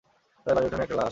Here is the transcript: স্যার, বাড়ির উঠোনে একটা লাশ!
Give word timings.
স্যার, 0.43 0.53
বাড়ির 0.55 0.67
উঠোনে 0.67 0.83
একটা 0.85 0.95
লাশ! 0.95 0.99